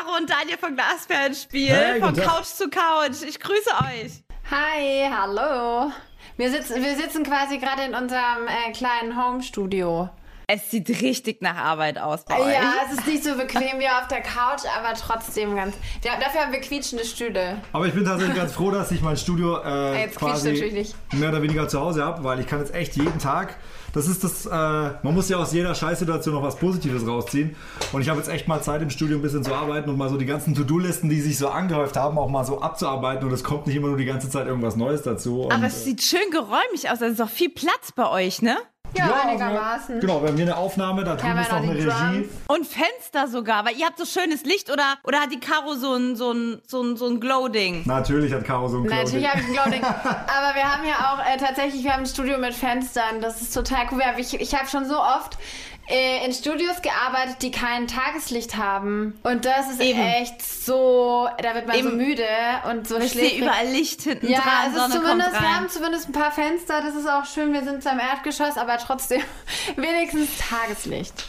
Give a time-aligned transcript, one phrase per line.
[0.00, 3.22] Caro und Daniel von Glasperlenspiel, hey, von Couch zu Couch.
[3.26, 4.22] Ich grüße euch.
[4.50, 5.92] Hi, hallo.
[6.36, 10.08] Wir sitzen, wir sitzen quasi gerade in unserem äh, kleinen Home-Studio.
[10.46, 12.54] Es sieht richtig nach Arbeit aus bei euch.
[12.54, 15.76] Ja, es ist nicht so bequem wie auf der Couch, aber trotzdem ganz.
[16.02, 17.60] Ja, dafür haben wir quietschende Stühle.
[17.72, 21.68] Aber ich bin tatsächlich ganz froh, dass ich mein Studio äh, quasi mehr oder weniger
[21.68, 23.56] zu Hause habe, weil ich kann jetzt echt jeden Tag
[23.92, 27.56] das ist das, äh, man muss ja aus jeder Scheißsituation noch was Positives rausziehen.
[27.92, 30.08] Und ich habe jetzt echt mal Zeit im Studio ein bisschen zu arbeiten und mal
[30.08, 33.26] so die ganzen To-Do-Listen, die sich so angehäuft haben, auch mal so abzuarbeiten.
[33.26, 35.48] Und es kommt nicht immer nur die ganze Zeit irgendwas Neues dazu.
[35.50, 37.00] Aber es sieht schön geräumig aus.
[37.00, 38.56] Da ist auch viel Platz bei euch, ne?
[38.94, 40.00] Ja, ja einigermaßen.
[40.00, 42.28] genau, wir haben hier eine Aufnahme, da drüben ist noch eine Regie.
[42.48, 45.94] Und Fenster sogar, weil ihr habt so schönes Licht oder, oder hat die Caro so
[45.94, 47.82] ein, so ein, so ein, so ein Glow-Ding?
[47.86, 49.04] Natürlich hat Caro so ein Glow-Ding.
[49.04, 49.82] Natürlich habe ich ein Glow-Ding.
[49.84, 53.54] Aber wir haben ja auch äh, tatsächlich, wir haben ein Studio mit Fenstern, das ist
[53.54, 54.02] total cool.
[54.18, 55.38] Ich, ich habe schon so oft
[55.90, 59.18] äh, in Studios gearbeitet, die kein Tageslicht haben.
[59.22, 60.00] Und das ist Eben.
[60.00, 61.90] echt so, da wird man Eben.
[61.90, 62.24] so müde
[62.70, 63.14] und so schlecht.
[63.14, 64.74] Ich sehe überall Licht hinten ja, dran.
[64.74, 67.52] Es ist zumindest, wir haben zumindest ein paar Fenster, das ist auch schön.
[67.52, 69.22] Wir sind zwar im Erdgeschoss, aber trotzdem
[69.76, 71.24] wenigstens Tageslicht.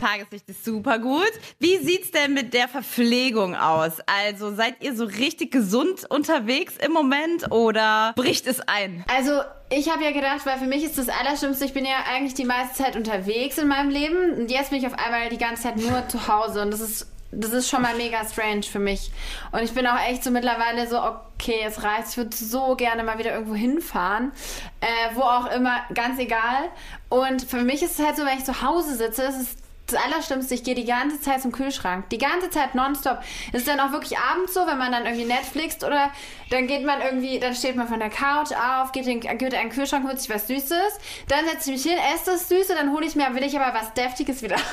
[0.00, 1.30] Tageslicht ist super gut.
[1.58, 3.98] Wie sieht's denn mit der Verpflegung aus?
[4.06, 9.04] Also seid ihr so richtig gesund unterwegs im Moment oder bricht es ein?
[9.14, 12.34] Also ich habe ja gedacht, weil für mich ist das Allerschlimmste, ich bin ja eigentlich
[12.34, 15.64] die meiste Zeit unterwegs in meinem Leben und jetzt bin ich auf einmal die ganze
[15.64, 19.12] Zeit nur zu Hause und das ist das ist schon mal mega strange für mich.
[19.52, 22.08] Und ich bin auch echt so mittlerweile so, okay, es reicht.
[22.10, 24.32] Ich würde so gerne mal wieder irgendwo hinfahren.
[24.80, 26.70] Äh, wo auch immer, ganz egal.
[27.08, 29.58] Und für mich ist es halt so, wenn ich zu Hause sitze, es ist
[29.92, 32.08] das Allerschlimmste, ich gehe die ganze Zeit zum Kühlschrank.
[32.10, 33.18] Die ganze Zeit nonstop.
[33.52, 36.10] Ist dann auch wirklich abends so, wenn man dann irgendwie Netflixt oder
[36.50, 39.50] dann geht man irgendwie, dann steht man von der Couch auf, geht in, geht in
[39.50, 40.98] den Kühlschrank, holt sich was Süßes.
[41.28, 43.78] Dann setze ich mich hin, esse das Süße, dann hole ich mir, will ich aber
[43.78, 44.56] was Deftiges wieder.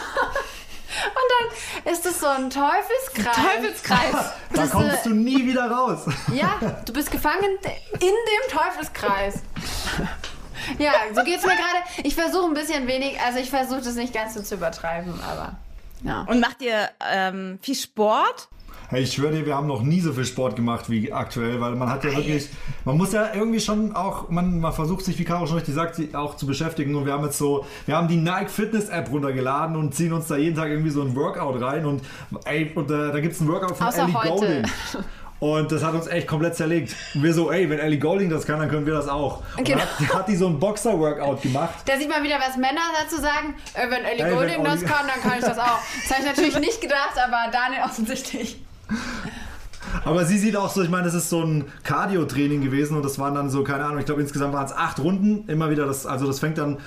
[0.97, 3.35] Und dann ist es so ein Teufelskreis.
[3.35, 4.33] Teufelskreis.
[4.53, 6.05] da kommst du nie wieder raus.
[6.33, 7.57] Ja, du bist gefangen
[7.93, 9.35] in dem Teufelskreis.
[10.79, 11.83] Ja, so geht es mir gerade.
[12.03, 15.57] Ich versuche ein bisschen wenig, also ich versuche das nicht ganz so zu übertreiben, aber
[16.03, 16.21] ja.
[16.27, 18.49] Und macht ihr ähm, viel Sport?
[18.89, 21.75] Hey, ich schwöre dir, wir haben noch nie so viel Sport gemacht wie aktuell, weil
[21.75, 22.47] man hat ja wirklich,
[22.85, 25.99] man muss ja irgendwie schon auch, man, man versucht sich, wie Caro schon richtig sagt,
[26.15, 29.75] auch zu beschäftigen und wir haben jetzt so, wir haben die Nike Fitness App runtergeladen
[29.75, 32.01] und ziehen uns da jeden Tag irgendwie so ein Workout rein und
[32.45, 34.29] ey, und äh, da gibt es ein Workout von Außer Ellie heute.
[34.29, 34.65] Golding.
[35.39, 36.95] Und das hat uns echt komplett zerlegt.
[37.13, 39.43] Und wir so, ey, wenn Ellie Golding das kann, dann können wir das auch.
[39.55, 39.81] Und genau.
[39.81, 41.75] hat, hat die so ein Boxer-Workout gemacht.
[41.85, 43.53] Da sieht man wieder, was Männer dazu sagen.
[43.73, 45.79] Äh, wenn Ellie ey, Golding wenn das kann, dann kann ich das auch.
[46.07, 48.59] Das habe ich natürlich nicht gedacht, aber Daniel offensichtlich.
[50.03, 53.19] Aber sie sieht auch so, ich meine, das ist so ein Cardio-Training gewesen und das
[53.19, 55.47] waren dann so, keine Ahnung, ich glaube insgesamt waren es acht Runden.
[55.47, 56.77] Immer wieder das, also das fängt dann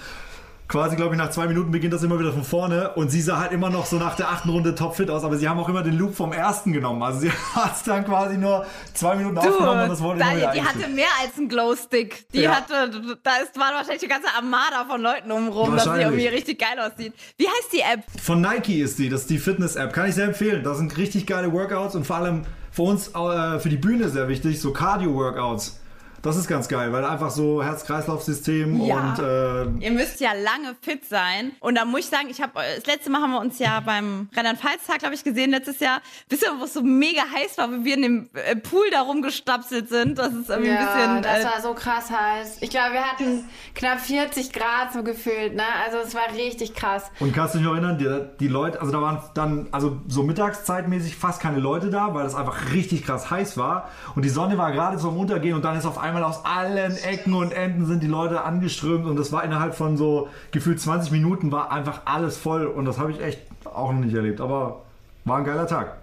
[0.70, 3.38] quasi, glaube ich, nach zwei Minuten beginnt das immer wieder von vorne und sie sah
[3.38, 5.82] halt immer noch so nach der achten Runde topfit aus, aber sie haben auch immer
[5.82, 7.02] den Loop vom ersten genommen.
[7.02, 8.64] Also sie hat es dann quasi nur
[8.94, 12.30] zwei Minuten du, aufgenommen und das wurde immer wieder Die hatte mehr als einen Glowstick.
[12.32, 12.52] Die ja.
[12.52, 16.60] hatte, da ist, war wahrscheinlich eine ganze Armada von Leuten umrum, dass sie irgendwie richtig
[16.60, 17.14] geil aussieht.
[17.36, 18.04] Wie heißt die App?
[18.22, 19.92] Von Nike ist die, das ist die Fitness-App.
[19.92, 20.62] Kann ich sehr empfehlen.
[20.62, 24.28] Da sind richtig geile Workouts und vor allem für uns, äh, für die Bühne sehr
[24.28, 25.79] wichtig, so Cardio-Workouts.
[26.22, 28.94] Das ist ganz geil, weil einfach so Herz-Kreislauf-System ja.
[28.96, 29.18] und.
[29.18, 31.52] Äh Ihr müsst ja lange fit sein.
[31.60, 34.28] Und da muss ich sagen, ich habe das letzte Mal haben wir uns ja beim
[34.34, 36.02] Rheinland-Pfalz-Tag, glaube ich, gesehen letztes Jahr.
[36.28, 39.00] Wisst ihr, wo es so mega heiß war, wie wir in dem äh, Pool da
[39.00, 40.18] rumgestapselt sind?
[40.18, 41.22] Das ist irgendwie ja, ein bisschen.
[41.22, 42.58] Das äh, war so krass heiß.
[42.60, 43.44] Ich glaube, wir hatten
[43.74, 45.62] knapp 40 Grad so gefühlt, ne?
[45.86, 47.10] Also es war richtig krass.
[47.18, 50.22] Und kannst du dich noch erinnern, die, die Leute, also da waren dann, also so
[50.22, 53.88] mittagszeitmäßig fast keine Leute da, weil es einfach richtig krass heiß war.
[54.14, 56.44] Und die Sonne war gerade so am Untergehen und dann ist auf einmal einmal aus
[56.44, 60.80] allen Ecken und Enden sind die Leute angeströmt und das war innerhalb von so gefühlt
[60.80, 64.40] 20 Minuten war einfach alles voll und das habe ich echt auch noch nicht erlebt,
[64.40, 64.82] aber
[65.24, 65.99] war ein geiler Tag.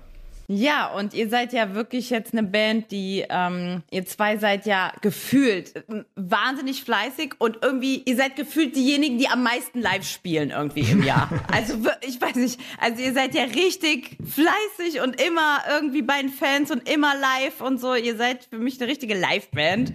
[0.50, 4.94] Ja, und ihr seid ja wirklich jetzt eine Band, die, ähm, ihr zwei seid ja
[5.02, 5.84] gefühlt
[6.16, 11.04] wahnsinnig fleißig und irgendwie, ihr seid gefühlt diejenigen, die am meisten live spielen irgendwie im
[11.04, 11.30] Jahr.
[11.52, 16.30] also ich weiß nicht, also ihr seid ja richtig fleißig und immer irgendwie bei den
[16.30, 17.94] Fans und immer live und so.
[17.96, 19.92] Ihr seid für mich eine richtige Live-Band.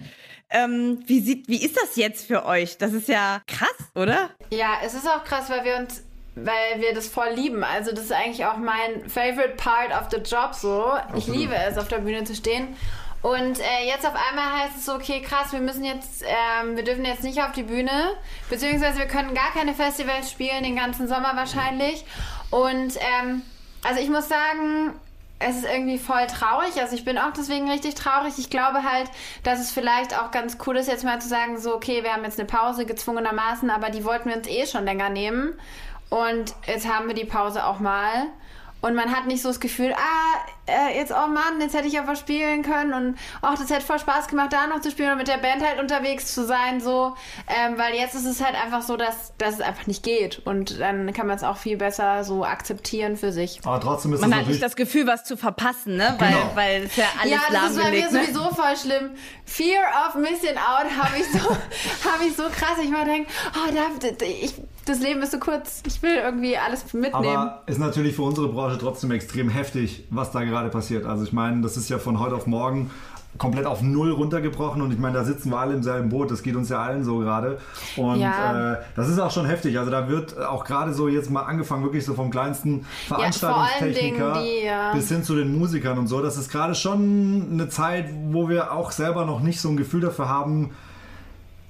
[0.51, 2.77] Ähm, wie, sieht, wie ist das jetzt für euch?
[2.77, 4.29] Das ist ja krass, oder?
[4.51, 6.03] Ja, es ist auch krass, weil wir uns
[6.35, 7.63] weil wir das voll lieben.
[7.63, 10.93] Also das ist eigentlich auch mein favorite part of the job so.
[11.15, 12.75] Ich liebe es, auf der Bühne zu stehen.
[13.21, 16.83] Und äh, jetzt auf einmal heißt es so, okay, krass, wir müssen jetzt, ähm, wir
[16.83, 18.17] dürfen jetzt nicht auf die Bühne,
[18.49, 22.03] beziehungsweise wir können gar keine Festivals spielen, den ganzen Sommer wahrscheinlich.
[22.49, 23.41] Und ähm,
[23.81, 24.93] also ich muss sagen,
[25.39, 26.81] es ist irgendwie voll traurig.
[26.81, 28.33] Also ich bin auch deswegen richtig traurig.
[28.37, 29.09] Ich glaube halt,
[29.43, 32.23] dass es vielleicht auch ganz cool ist, jetzt mal zu sagen, so, okay, wir haben
[32.23, 35.53] jetzt eine Pause gezwungenermaßen, aber die wollten wir uns eh schon länger nehmen.
[36.13, 38.27] Und jetzt haben wir die Pause auch mal.
[38.81, 41.93] Und man hat nicht so das Gefühl, ah, äh, jetzt, oh Mann, jetzt hätte ich
[41.93, 45.11] ja was spielen können und ach, das hätte voll Spaß gemacht, da noch zu spielen
[45.11, 47.15] und mit der Band halt unterwegs zu sein, so.
[47.47, 50.41] Ähm, weil jetzt ist es halt einfach so, dass, dass es einfach nicht geht.
[50.45, 53.59] Und dann kann man es auch viel besser so akzeptieren für sich.
[53.65, 56.15] Aber trotzdem ist Man es hat nicht das Gefühl, was zu verpassen, ne?
[56.17, 56.51] Weil, Genau.
[56.55, 58.25] weil es ja alles ja, das ist bei mir ne?
[58.25, 59.09] sowieso voll schlimm.
[59.45, 61.49] Fear of missing out habe ich so,
[62.09, 62.77] habe ich so krass.
[62.81, 64.53] Ich mal denke, oh, da, ich,
[64.85, 65.81] das Leben ist so kurz.
[65.85, 67.13] Ich will irgendwie alles mitnehmen.
[67.15, 71.05] Aber ist natürlich für unsere Branche trotzdem extrem heftig, was da gerade passiert.
[71.05, 72.91] Also ich meine, das ist ja von heute auf morgen
[73.37, 76.43] komplett auf Null runtergebrochen und ich meine, da sitzen wir alle im selben Boot, das
[76.43, 77.57] geht uns ja allen so gerade
[77.97, 78.73] und Ja.
[78.73, 81.83] äh, das ist auch schon heftig, also da wird auch gerade so jetzt mal angefangen,
[81.83, 84.93] wirklich so vom kleinsten Veranstaltungstechniker Dingen die, ja.
[84.93, 88.71] bis hin zu den Musikern und so, das ist gerade schon eine Zeit, wo wir
[88.71, 90.71] auch selber noch nicht so ein Gefühl dafür haben,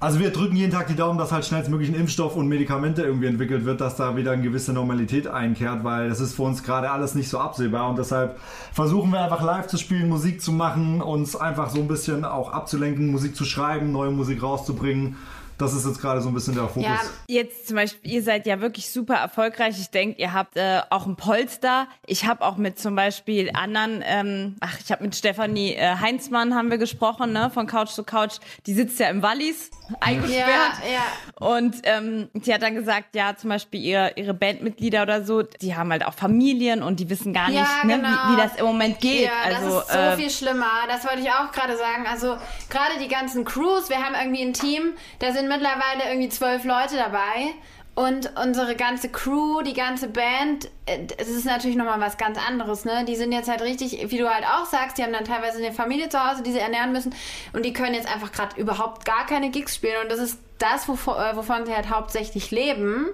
[0.04, 3.26] also wir drücken jeden Tag die Daumen, dass halt schnellstmöglich ein Impfstoff und Medikamente irgendwie
[3.26, 6.90] entwickelt wird, dass da wieder eine gewisse Normalität einkehrt, weil das ist für uns gerade
[6.90, 8.38] alles nicht so absehbar und deshalb
[8.74, 12.52] versuchen wir einfach live zu spielen, Musik zu machen, uns einfach so ein bisschen auch
[12.52, 15.16] abzulenken, Musik zu schreiben, neue Musik rauszubringen.
[15.58, 16.84] Das ist jetzt gerade so ein bisschen der Fokus.
[16.84, 16.98] Ja,
[17.28, 19.78] Jetzt zum Beispiel, ihr seid ja wirklich super erfolgreich.
[19.78, 21.86] Ich denke, ihr habt äh, auch ein Polster.
[22.06, 26.54] Ich habe auch mit zum Beispiel anderen, ähm, ach, ich habe mit Stefanie äh, Heinzmann
[26.54, 28.38] haben wir gesprochen, ne, von Couch zu Couch.
[28.66, 29.70] Die sitzt ja im Wallis,
[30.00, 30.48] eingesperrt.
[30.84, 31.46] ja, ja.
[31.46, 35.76] Und ähm, die hat dann gesagt, ja, zum Beispiel ihre, ihre Bandmitglieder oder so, die
[35.76, 38.08] haben halt auch Familien und die wissen gar Ja, nicht, ne, genau.
[38.08, 39.26] wie, wie das im Moment geht.
[39.26, 40.66] Ja, also, das ist so äh, viel schlimmer.
[40.88, 42.06] Das wollte ich auch gerade sagen.
[42.10, 42.36] Also
[42.70, 46.96] gerade die ganzen Crews, wir haben irgendwie ein Team, da sind mittlerweile irgendwie zwölf Leute
[46.96, 47.54] dabei.
[47.96, 52.84] Und unsere ganze Crew, die ganze Band, äh, es ist natürlich nochmal was ganz anderes,
[52.84, 53.04] ne?
[53.06, 55.72] Die sind jetzt halt richtig, wie du halt auch sagst, die haben dann teilweise eine
[55.72, 57.14] Familie zu Hause, die sie ernähren müssen.
[57.52, 60.02] Und die können jetzt einfach gerade überhaupt gar keine Gigs spielen.
[60.02, 63.10] Und das ist das, wovon, äh, wovon sie halt hauptsächlich leben.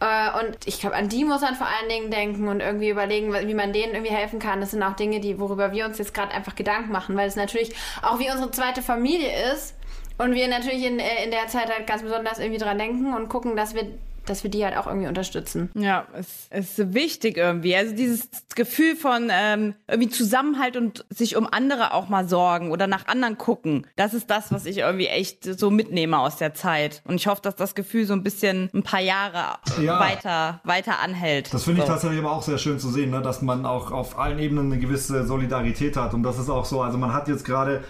[0.00, 3.32] Äh, Und ich glaube, an die muss man vor allen Dingen denken und irgendwie überlegen,
[3.32, 4.60] wie man denen irgendwie helfen kann.
[4.60, 7.36] Das sind auch Dinge, die, worüber wir uns jetzt gerade einfach Gedanken machen, weil es
[7.36, 9.74] natürlich auch wie unsere zweite Familie ist
[10.20, 13.28] und wir natürlich in, äh, in der Zeit halt ganz besonders irgendwie dran denken und
[13.28, 13.86] gucken, dass wir,
[14.26, 15.70] dass wir die halt auch irgendwie unterstützen.
[15.74, 17.74] Ja, es ist wichtig irgendwie.
[17.74, 22.86] Also dieses Gefühl von ähm, irgendwie Zusammenhalt und sich um andere auch mal sorgen oder
[22.86, 23.86] nach anderen gucken.
[23.96, 27.02] Das ist das, was ich irgendwie echt so mitnehme aus der Zeit.
[27.06, 29.98] Und ich hoffe, dass das Gefühl so ein bisschen ein paar Jahre Ja.
[29.98, 31.52] weiter, weiter anhält.
[31.54, 31.92] Das finde ich so.
[31.92, 33.22] tatsächlich aber auch sehr schön zu sehen, ne?
[33.22, 36.12] dass man auch auf allen Ebenen eine gewisse Solidarität hat.
[36.14, 37.82] Und das ist auch so, also man hat jetzt gerade,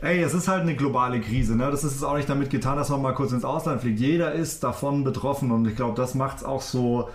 [0.00, 1.56] ey, es ist halt eine globale Krise.
[1.56, 1.70] Ne?
[1.70, 3.98] Das ist es auch nicht damit getan, dass man mal kurz ins Ausland fliegt.
[3.98, 7.08] Jeder ist davon betroffen und ich glaube, das macht es auch so.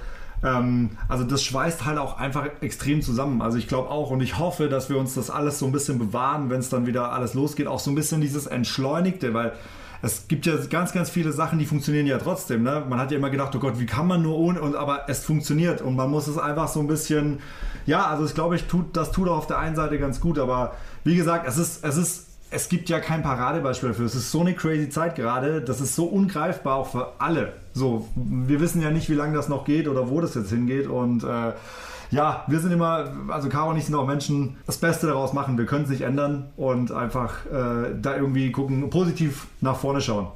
[0.43, 3.41] Ähm, also das schweißt halt auch einfach extrem zusammen.
[3.41, 5.97] Also ich glaube auch und ich hoffe, dass wir uns das alles so ein bisschen
[5.97, 7.67] bewahren, wenn es dann wieder alles losgeht.
[7.67, 9.53] Auch so ein bisschen dieses Entschleunigte, weil
[10.01, 12.61] es gibt ja ganz, ganz viele Sachen, die funktionieren ja trotzdem.
[12.61, 12.83] Ne?
[12.89, 15.23] Man hat ja immer gedacht, oh Gott, wie kann man nur ohne, und, aber es
[15.23, 17.39] funktioniert und man muss es einfach so ein bisschen,
[17.85, 20.39] ja, also ich glaube, ich tut, das tut auch auf der einen Seite ganz gut,
[20.39, 20.73] aber
[21.05, 24.05] wie gesagt, es ist, es ist, es gibt ja kein Paradebeispiel dafür.
[24.05, 27.53] Es ist so eine crazy Zeit gerade, das ist so ungreifbar auch für alle.
[27.73, 30.87] So, wir wissen ja nicht, wie lange das noch geht oder wo das jetzt hingeht
[30.87, 31.53] und äh,
[32.11, 35.57] ja, wir sind immer, also Caro und ich sind auch Menschen, das Beste daraus machen.
[35.57, 40.27] Wir können es nicht ändern und einfach äh, da irgendwie gucken, positiv nach vorne schauen.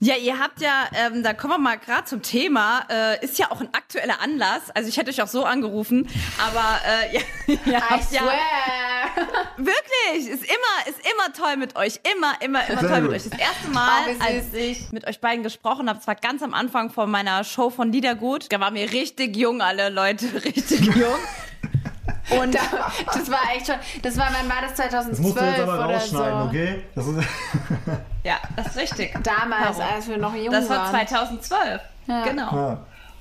[0.00, 3.50] Ja, ihr habt ja, ähm, da kommen wir mal gerade zum Thema, äh, ist ja
[3.50, 4.70] auch ein aktueller Anlass.
[4.74, 6.08] Also ich hätte euch auch so angerufen,
[6.38, 6.78] aber
[7.12, 7.20] äh, ja,
[7.66, 9.26] ihr I habt ja swear!
[9.58, 13.16] wirklich, ist immer, ist immer toll mit euch, immer, immer, immer Sehr toll mit gut.
[13.16, 13.28] euch.
[13.28, 16.54] Das erste Mal, Oh, als ich mit euch beiden gesprochen habe, das war ganz am
[16.54, 18.52] Anfang von meiner Show von Liedergut.
[18.52, 21.18] Da waren wir richtig jung, alle Leute, richtig jung.
[22.40, 25.60] Und Das war echt schon, das war, wann war das 2012 Das musst du jetzt
[25.60, 26.46] aber oder rausschneiden, so.
[26.48, 26.82] okay?
[26.94, 27.18] Das ist,
[28.24, 29.12] ja, das ist richtig.
[29.22, 29.94] Damals, Caro.
[29.94, 30.90] als wir noch jung Das war waren.
[31.06, 31.80] 2012.
[32.24, 32.56] Genau.
[32.56, 32.78] ja.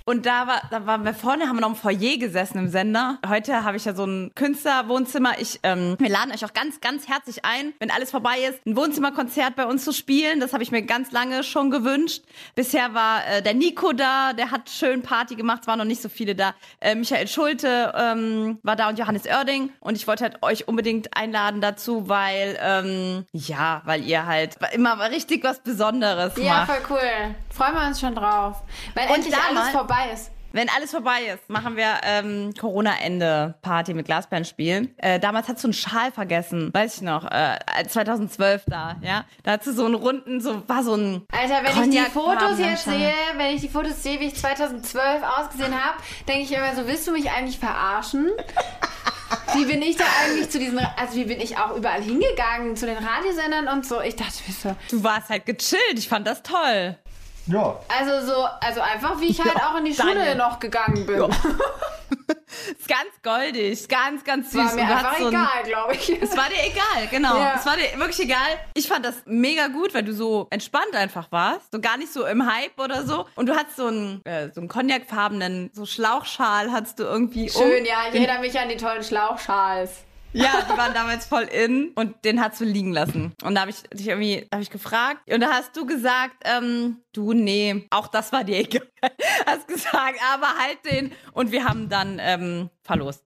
[0.07, 3.17] Und da war, da waren wir vorne, haben wir noch im Foyer gesessen im Sender.
[3.27, 5.39] Heute habe ich ja so ein Künstlerwohnzimmer.
[5.39, 8.75] Ich, ähm, wir laden euch auch ganz, ganz herzlich ein, wenn alles vorbei ist, ein
[8.77, 10.39] Wohnzimmerkonzert bei uns zu spielen.
[10.39, 12.21] Das habe ich mir ganz lange schon gewünscht.
[12.53, 16.03] Bisher war äh, der Nico da, der hat schön Party gemacht, es waren noch nicht
[16.03, 16.53] so viele da.
[16.81, 19.71] Äh, Michael Schulte ähm, war da und Johannes Oerding.
[19.79, 24.99] Und ich wollte halt euch unbedingt einladen dazu, weil, ähm, ja, weil ihr halt immer
[25.09, 26.71] richtig was Besonderes Ja, macht.
[26.71, 27.35] voll cool.
[27.55, 28.63] Freuen wir uns schon drauf.
[28.93, 30.31] Weil Und endlich alles vorbei ist.
[30.51, 34.93] Wenn alles vorbei ist, machen wir ähm, Corona-Ende-Party mit Glasperlen spielen.
[34.97, 39.25] Äh, damals hast du einen Schal vergessen, weiß ich noch, äh, 2012 da, ja.
[39.43, 42.57] Da hast du so einen runden, so war so ein Alter, wenn ich die Fotos
[42.57, 46.73] jetzt sehe, wenn ich die Fotos sehe, wie ich 2012 ausgesehen habe, denke ich immer
[46.73, 48.31] so, willst du mich eigentlich verarschen?
[49.55, 52.85] Wie bin ich da eigentlich zu diesen, also wie bin ich auch überall hingegangen, zu
[52.85, 54.01] den Radiosendern und so.
[54.01, 56.97] Ich dachte mir so, Du warst halt gechillt, ich fand das toll.
[57.47, 57.79] Ja.
[57.87, 60.35] also so, also einfach wie ich halt Ja, auch in die Schule Daniel.
[60.35, 61.23] noch gegangen bin.
[62.79, 64.63] ist ganz goldig, ist ganz, ganz süß.
[64.63, 66.21] War mir einfach hast so ein- egal, glaube ich.
[66.21, 67.37] Es war dir egal, genau.
[67.37, 67.55] Ja.
[67.57, 68.39] Es war dir wirklich egal.
[68.73, 71.71] Ich fand das mega gut, weil du so entspannt einfach warst.
[71.71, 73.25] So gar nicht so im Hype oder so.
[73.35, 77.61] Und du hattest so einen, äh, so einen cognacfarbenen, so Schlauchschal hattest du irgendwie um.
[77.61, 80.03] Schön, ja, ich erinnere mich an die tollen Schlauchschals.
[80.35, 83.33] Ja, die waren damals voll in und den hast du liegen lassen.
[83.41, 86.97] Und da habe ich dich irgendwie, habe ich gefragt und da hast du gesagt, ähm,
[87.13, 88.87] du, nee, auch das war dir egal.
[89.45, 93.23] Hast gesagt, aber halt den und wir haben dann ähm, verlost.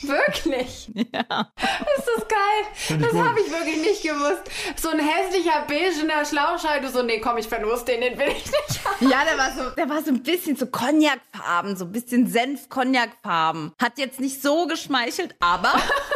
[0.00, 0.90] Wirklich?
[1.12, 1.52] Ja.
[1.96, 2.98] Ist das geil?
[3.00, 4.42] Das habe ich wirklich nicht gewusst.
[4.76, 8.44] So ein hässlicher beigener Schlauchschal, du so, nee, komm, ich verlust den, den will ich
[8.46, 9.08] nicht haben.
[9.08, 13.72] Ja, der war so, der war so ein bisschen so Cognacfarben, so ein bisschen Senf-Cognac-Farben.
[13.80, 15.72] Hat jetzt nicht so geschmeichelt, aber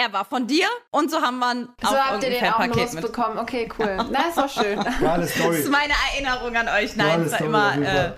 [0.00, 3.00] er war von dir und so haben wir ein So auch habt ihr den auch
[3.02, 3.38] bekommen.
[3.38, 3.98] Okay, cool.
[4.10, 4.78] Na, ist doch schön.
[5.00, 6.96] Das ist meine Erinnerung an euch.
[6.96, 8.12] Nein, es war immer, äh.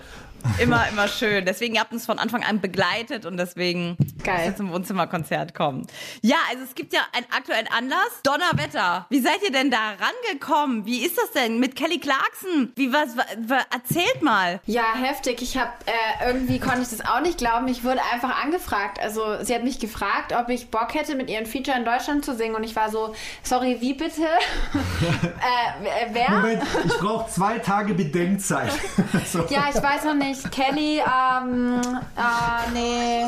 [0.59, 1.45] Immer, immer schön.
[1.45, 4.53] Deswegen, ihr habt uns von Anfang an begleitet und deswegen Geil.
[4.55, 5.87] zum Wohnzimmerkonzert kommen.
[6.21, 8.21] Ja, also es gibt ja einen aktuellen Anlass.
[8.23, 9.05] Donnerwetter.
[9.09, 10.85] Wie seid ihr denn da rangekommen?
[10.85, 12.71] Wie ist das denn mit Kelly Clarkson?
[12.75, 14.59] Wie was, wa- wa- erzählt mal.
[14.65, 15.41] Ja, heftig.
[15.41, 17.67] Ich habe äh, irgendwie konnte ich das auch nicht glauben.
[17.67, 18.99] Ich wurde einfach angefragt.
[18.99, 22.35] Also sie hat mich gefragt, ob ich Bock hätte, mit ihren Feature in Deutschland zu
[22.35, 22.55] singen.
[22.55, 24.21] Und ich war so, sorry, wie bitte?
[25.03, 26.29] äh, äh, wer?
[26.29, 28.71] Moment, ich brauche zwei Tage Bedenkzeit.
[29.31, 29.45] so.
[29.49, 30.32] Ja, ich weiß noch nicht.
[30.51, 31.81] Kelly, ähm,
[32.17, 33.25] äh, nee.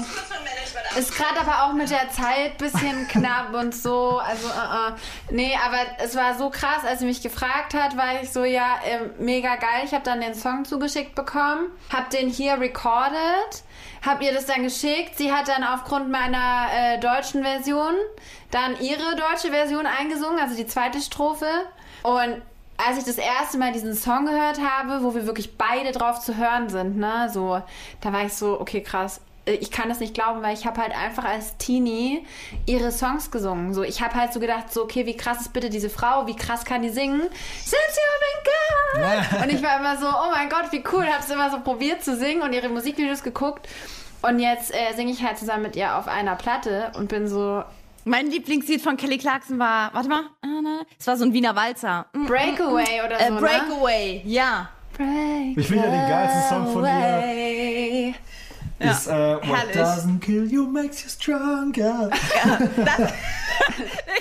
[0.97, 4.19] Ist gerade aber auch mit der Zeit bisschen knapp und so.
[4.19, 4.93] Also, äh, äh.
[5.31, 8.79] nee, aber es war so krass, als sie mich gefragt hat, war ich so, ja,
[8.85, 9.83] ähm, mega geil.
[9.83, 13.63] Ich habe dann den Song zugeschickt bekommen, hab den hier recorded,
[14.05, 15.17] hab ihr das dann geschickt.
[15.17, 17.93] Sie hat dann aufgrund meiner äh, deutschen Version
[18.51, 21.47] dann ihre deutsche Version eingesungen, also die zweite Strophe.
[22.03, 22.41] Und
[22.77, 26.35] als ich das erste Mal diesen Song gehört habe, wo wir wirklich beide drauf zu
[26.37, 27.61] hören sind, ne, so,
[28.01, 29.21] da war ich so, okay, krass.
[29.45, 32.25] Äh, Ich kann das nicht glauben, weil ich habe halt einfach als Teenie
[32.65, 33.73] ihre Songs gesungen.
[33.73, 36.35] So, ich habe halt so gedacht, so, okay, wie krass ist bitte diese Frau, wie
[36.35, 37.21] krass kann die singen?
[37.63, 39.43] Since you've been gone.
[39.43, 41.05] Und ich war immer so, oh mein Gott, wie cool.
[41.07, 43.67] Hab's immer so probiert zu singen und ihre Musikvideos geguckt.
[44.21, 47.63] Und jetzt äh, singe ich halt zusammen mit ihr auf einer Platte und bin so,
[48.07, 50.23] Mein Lieblingslied von Kelly Clarkson war, warte mal,
[50.99, 52.05] es war so ein Wiener Walzer.
[52.13, 53.39] Mm, Breakaway oder Äh, so, ne?
[53.41, 54.69] Breakaway, ja.
[54.95, 58.15] Break Ich finde ja den geilsten Song von ihr away.
[58.79, 59.75] ist äh, What herrlich.
[59.75, 62.09] doesn't kill you makes you stronger.
[62.77, 63.07] Der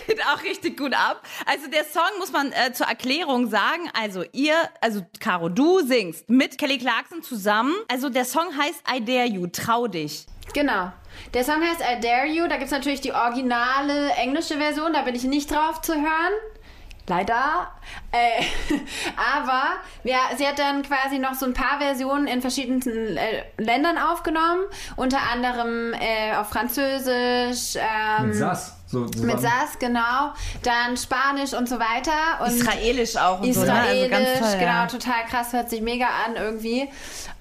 [0.06, 1.22] geht auch richtig gut ab.
[1.46, 3.90] Also der Song muss man äh, zur Erklärung sagen.
[4.00, 7.74] Also ihr, also Caro, du singst mit Kelly Clarkson zusammen.
[7.88, 10.26] Also der Song heißt I Dare You, trau dich.
[10.52, 10.92] Genau.
[11.32, 12.46] Der Song heißt I Dare You.
[12.46, 14.92] Da gibt es natürlich die originale englische Version.
[14.92, 16.32] Da bin ich nicht drauf zu hören.
[17.06, 17.70] Leider.
[18.12, 18.44] Äh,
[19.16, 23.98] aber ja, sie hat dann quasi noch so ein paar Versionen in verschiedenen äh, Ländern
[23.98, 24.64] aufgenommen.
[24.96, 27.76] Unter anderem äh, auf Französisch.
[27.76, 28.76] Ähm, Mit Sass.
[28.94, 29.32] So, zusammen.
[29.32, 30.32] Mit Sass, genau.
[30.62, 32.12] Dann Spanisch und so weiter.
[32.40, 33.60] Und Israelisch auch und so.
[33.60, 33.66] Ne?
[33.66, 34.86] Israelisch, Also ganz toll, genau, ja.
[34.86, 36.88] total krass, hört sich mega an irgendwie.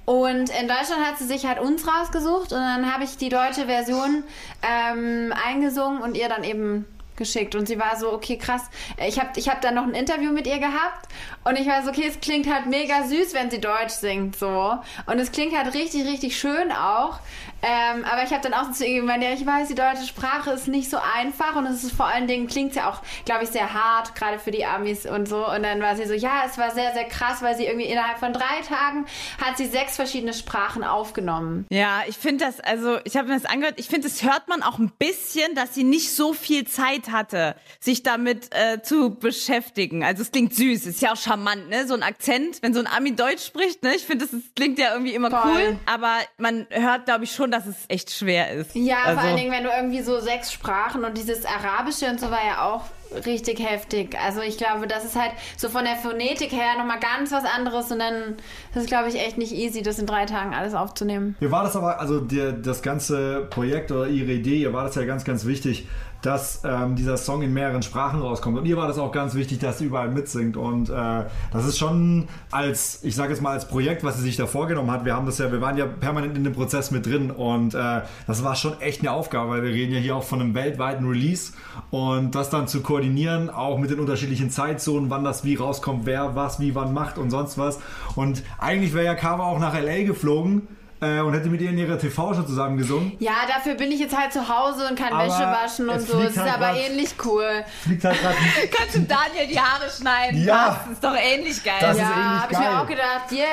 [0.06, 3.68] Und in Deutschland hat sie sich halt uns rausgesucht und dann habe ich die deutsche
[3.68, 4.24] Version
[4.62, 8.64] ähm, eingesungen und ihr dann eben geschickt und sie war so okay krass
[8.98, 11.08] ich habe ich hab dann noch ein Interview mit ihr gehabt
[11.44, 14.80] und ich war so okay es klingt halt mega süß wenn sie Deutsch singt so
[15.06, 17.20] und es klingt halt richtig richtig schön auch
[17.64, 20.52] ähm, aber ich habe dann auch zu ihr gemeint ja ich weiß die deutsche Sprache
[20.52, 23.50] ist nicht so einfach und es ist vor allen Dingen klingt ja auch glaube ich
[23.50, 26.58] sehr hart gerade für die Amis und so und dann war sie so ja es
[26.58, 29.06] war sehr sehr krass weil sie irgendwie innerhalb von drei Tagen
[29.44, 33.46] hat sie sechs verschiedene Sprachen aufgenommen Ja, ich finde das, also ich habe mir das
[33.46, 37.10] angehört, ich finde, das hört man auch ein bisschen, dass sie nicht so viel Zeit
[37.12, 40.04] hatte, sich damit äh, zu beschäftigen.
[40.04, 41.88] Also es klingt süß, ist ja auch charmant, ne?
[41.88, 43.96] So ein Akzent, wenn so ein Ami Deutsch spricht, ne?
[43.96, 45.42] Ich finde, das ist, klingt ja irgendwie immer Voll.
[45.46, 48.76] cool, aber man hört, glaube ich, schon, dass es echt schwer ist.
[48.76, 52.20] Ja, also, vor allen Dingen, wenn du irgendwie so sechs Sprachen und dieses Arabische und
[52.20, 52.84] so war ja auch
[53.26, 54.18] richtig heftig.
[54.20, 57.92] Also ich glaube, das ist halt so von der Phonetik her nochmal ganz was anderes
[57.92, 58.36] und dann
[58.74, 61.36] ist es, glaube ich, echt nicht easy, das in drei Tagen alles aufzunehmen.
[61.40, 64.96] Mir war das aber, also der, das ganze Projekt oder ihre Idee, ihr war das
[64.96, 65.88] ja ganz, ganz wichtig,
[66.24, 68.58] dass ähm, dieser Song in mehreren Sprachen rauskommt.
[68.58, 70.56] Und ihr war das auch ganz wichtig, dass sie überall mitsingt.
[70.56, 74.38] Und äh, das ist schon als, ich sage jetzt mal, als Projekt, was sie sich
[74.38, 75.04] da vorgenommen hat.
[75.04, 77.30] Wir haben das ja, wir waren ja permanent in dem Prozess mit drin.
[77.30, 80.40] Und äh, das war schon echt eine Aufgabe, weil wir reden ja hier auch von
[80.40, 81.52] einem weltweiten Release.
[81.92, 86.36] Und das dann zu koordinieren, auch mit den unterschiedlichen Zeitzonen, wann das wie rauskommt, wer
[86.36, 87.80] was wie wann macht und sonst was.
[88.16, 90.04] Und eigentlich wäre ja Carver auch nach L.A.
[90.04, 90.70] geflogen
[91.04, 93.14] äh, und hätte mit ihr in ihrer TV-Show zusammen gesungen.
[93.20, 96.20] Ja, dafür bin ich jetzt halt zu Hause und kann Aber Wäsche waschen und so.
[96.20, 97.64] Es ist halt aber grad- ähnlich cool.
[97.84, 98.36] Fliegt halt gerade
[98.72, 100.44] kannst du Daniel die Haare schneiden?
[100.44, 100.80] Ja.
[100.86, 101.76] Das ist doch ähnlich geil.
[101.82, 103.46] Das Ja, habe ich mir auch gedacht, yeah.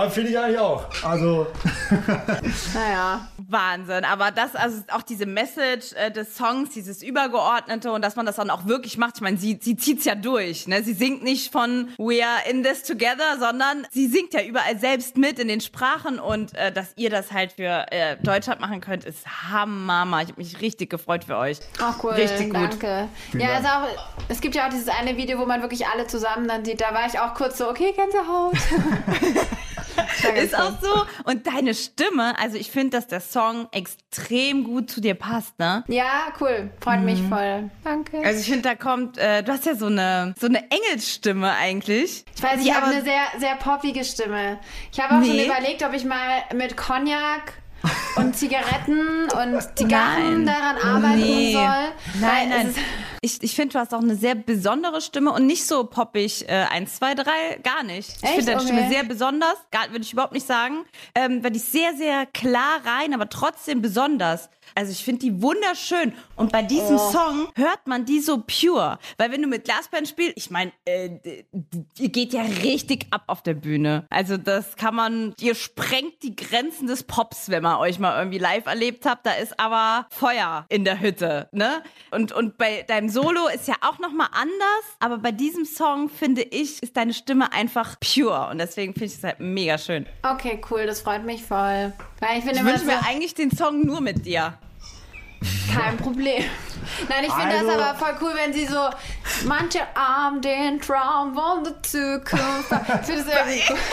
[0.00, 0.84] Aber finde ich eigentlich auch.
[1.02, 1.46] Also,
[2.74, 3.20] Naja.
[3.48, 4.04] Wahnsinn.
[4.04, 8.36] Aber das, also auch diese Message äh, des Songs, dieses Übergeordnete und dass man das
[8.36, 9.16] dann auch wirklich macht.
[9.16, 10.66] Ich meine, sie, sie zieht's ja durch.
[10.66, 10.82] Ne?
[10.82, 15.16] Sie singt nicht von We are in this together, sondern sie singt ja überall selbst
[15.16, 19.04] mit in den Sprachen und äh, dass ihr das halt für äh, Deutschland machen könnt,
[19.04, 20.04] ist Hammer.
[20.22, 21.58] Ich habe mich richtig gefreut für euch.
[21.80, 22.54] Ach cool, Richtig gut.
[22.54, 23.08] danke.
[23.30, 23.66] Vielen ja, Dank.
[23.66, 26.64] also auch, es gibt ja auch dieses eine Video, wo man wirklich alle zusammen dann
[26.64, 26.80] sieht.
[26.80, 28.54] Da war ich auch kurz so, okay, Gänsehaut.
[30.36, 31.06] Ist auch so.
[31.24, 35.84] Und deine Stimme, also ich finde, dass der Song extrem gut zu dir passt, ne?
[35.88, 36.70] Ja, cool.
[36.80, 37.68] Freut mich voll.
[37.84, 38.22] Danke.
[38.24, 42.24] Also ich finde, da kommt, äh, du hast ja so eine so eine Engelsstimme eigentlich.
[42.34, 44.58] Ich weiß, ich habe eine sehr, sehr poppige Stimme.
[44.90, 45.44] Ich habe auch schon Nee.
[45.44, 47.52] überlegt, ob ich mal mit Cognac
[48.16, 50.46] und Zigaretten und Zigarren Nein.
[50.46, 51.52] daran arbeiten Nee.
[51.52, 52.20] soll.
[52.20, 52.74] Nein, nein.
[53.22, 56.48] Ich, ich finde, du hast auch eine sehr besondere Stimme und nicht so poppig.
[56.48, 58.10] Äh, eins, zwei, drei, gar nicht.
[58.22, 58.66] Ich finde deine Okay.
[58.72, 59.56] Stimme sehr besonders.
[59.90, 60.84] Würde ich überhaupt nicht sagen.
[61.14, 64.48] Ähm, weil die ist sehr, sehr klar rein, aber trotzdem besonders.
[64.74, 66.12] Also ich finde die wunderschön.
[66.36, 67.10] Und bei diesem Oh.
[67.10, 68.98] Song hört man die so pure.
[69.18, 71.10] Weil wenn du mit Glasband spielst, ich meine, äh,
[71.96, 74.06] geht ja richtig ab auf der Bühne.
[74.10, 78.38] Also das kann man, ihr sprengt die Grenzen des Pops, wenn man euch mal irgendwie
[78.38, 79.26] live erlebt habt.
[79.26, 81.82] Da ist aber Feuer in der Hütte, ne?
[82.10, 84.84] Und, und bei deinem Solo ist ja auch nochmal anders.
[85.00, 88.48] Aber bei diesem Song, finde ich, ist deine Stimme einfach pure.
[88.50, 90.06] Und deswegen finde ich es halt mega schön.
[90.22, 91.92] Okay, cool, das freut mich voll.
[92.20, 94.55] Weil ich Ich wünsche so, mir eigentlich den Song nur mit dir.
[95.74, 96.42] Kein Problem.
[97.08, 98.78] Nein, ich finde Also- das aber voll cool, wenn sie so
[99.46, 102.70] manche Arm den Traum von der Zukunft.
[102.70, 103.76] Ich finde das irgendwie cool.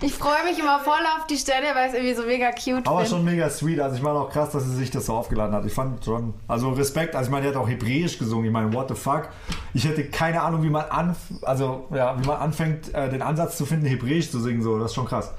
[0.00, 2.98] Ich freue mich immer voll auf die Stelle, weil es irgendwie so mega cute Aber
[3.00, 3.10] finde.
[3.10, 3.80] schon mega sweet.
[3.80, 5.64] Also ich meine auch krass, dass sie sich das so aufgeladen hat.
[5.66, 7.14] Ich fand schon, also Respekt.
[7.14, 8.46] Also ich meine, die hat auch Hebräisch gesungen.
[8.46, 9.28] Ich meine, what the fuck.
[9.74, 13.56] Ich hätte keine Ahnung, wie man anf also ja, wie man anfängt, äh, den Ansatz
[13.56, 14.62] zu finden, Hebräisch zu singen.
[14.62, 15.32] So, das ist schon krass.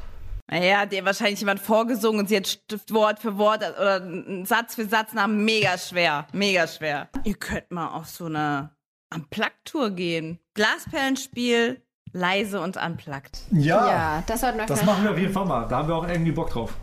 [0.52, 4.76] Naja, hat dir wahrscheinlich jemand vorgesungen und sie hat Stift Wort für Wort oder Satz
[4.76, 6.28] für Satz nach mega schwer.
[6.34, 7.10] Mega schwer.
[7.24, 8.72] Ihr könnt mal auf so eine
[9.14, 10.40] Unplugged-Tour gehen.
[10.56, 13.42] Glasperlenspiel, leise und unplugged.
[13.52, 15.68] Ja, das sollten wir Das machen wir auf jeden Fall mal.
[15.68, 16.74] Da haben wir auch irgendwie Bock drauf.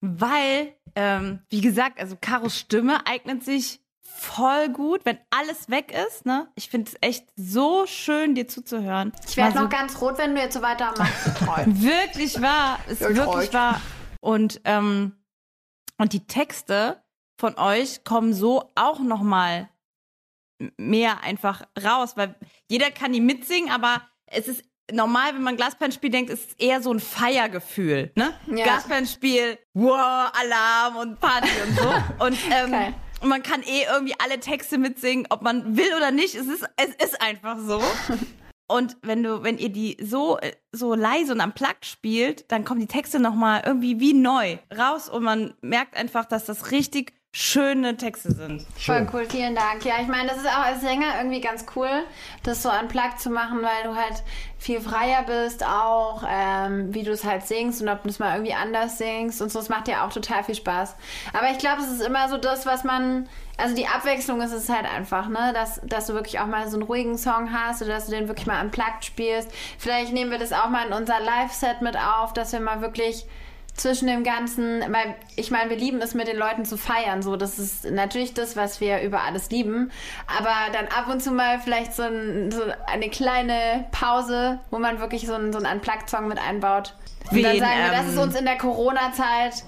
[0.00, 3.80] Weil, ähm, wie gesagt, also Karos Stimme eignet sich
[4.14, 6.48] voll gut, wenn alles weg ist, ne?
[6.54, 9.12] Ich finde es echt so schön, dir zuzuhören.
[9.28, 11.26] Ich werde noch ganz rot, wenn du jetzt so weitermachst.
[11.66, 12.78] Wirklich wahr.
[12.88, 13.52] Ist Ja, ich wirklich euch.
[13.54, 13.80] wahr.
[14.20, 15.16] Und, ähm,
[15.98, 17.02] und die Texte
[17.38, 19.68] von euch kommen so auch noch mal
[20.76, 22.34] mehr einfach raus, weil
[22.68, 26.82] jeder kann die mitsingen, aber es ist normal, wenn man Glasperlenspiel denkt, ist es eher
[26.82, 28.32] so ein Feiergefühl, ne?
[28.46, 28.64] Ja.
[28.64, 31.94] Glasperlenspiel, wow, Alarm und Party und so.
[32.24, 32.94] Und ähm, Geil.
[33.22, 36.34] Und man kann eh irgendwie alle Texte mitsingen, ob man will oder nicht.
[36.34, 37.80] Es ist, es ist einfach so.
[38.68, 40.38] Und wenn du, wenn ihr die so,
[40.72, 45.10] so leise und am Plug spielt, dann kommen die Texte nochmal irgendwie wie neu raus
[45.10, 48.66] und man merkt einfach, dass das richtig schöne Texte sind.
[48.76, 49.86] Voll cool, vielen Dank.
[49.86, 51.88] Ja, ich meine, das ist auch als Sänger irgendwie ganz cool,
[52.42, 54.22] das so unplugged zu machen, weil du halt
[54.58, 58.34] viel freier bist, auch ähm, wie du es halt singst und ob du es mal
[58.34, 59.60] irgendwie anders singst und so.
[59.60, 60.94] Es macht ja auch total viel Spaß.
[61.32, 64.68] Aber ich glaube, es ist immer so das, was man, also die Abwechslung ist es
[64.68, 67.94] halt einfach, ne, dass, dass du wirklich auch mal so einen ruhigen Song hast oder
[67.94, 69.50] dass du den wirklich mal unplugged spielst.
[69.78, 73.24] Vielleicht nehmen wir das auch mal in unser Live-Set mit auf, dass wir mal wirklich
[73.74, 77.36] zwischen dem Ganzen, weil ich meine, wir lieben es mit den Leuten zu feiern, so
[77.36, 79.90] das ist natürlich das, was wir über alles lieben,
[80.26, 85.00] aber dann ab und zu mal vielleicht so, ein, so eine kleine Pause, wo man
[85.00, 86.94] wirklich so einen, so einen Unplugged-Song mit einbaut.
[87.30, 89.64] Und dann Wen, sagen wir, das ähm, ist uns in der Corona-Zeit,